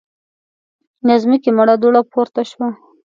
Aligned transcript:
له 1.07 1.15
ځمکې 1.23 1.49
مړه 1.57 1.75
دوړه 1.81 2.01
پورته 2.11 2.41
شوه. 2.51 2.67